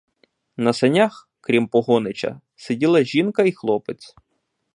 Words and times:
На 0.67 0.73
санях, 0.77 1.19
крім 1.41 1.67
погонича, 1.67 2.41
сиділа 2.55 3.03
жінка 3.03 3.43
і 3.43 3.51
хлопець. 3.51 4.15